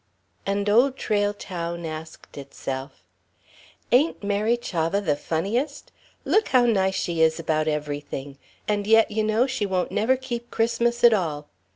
[0.47, 3.03] And Old Trail Town asked itself:
[3.91, 5.91] "Ain't Mary Chavah the funniest?
[6.25, 10.49] Look how nice she is about everything and yet you know she won't never keep
[10.49, 11.49] Christmas at all.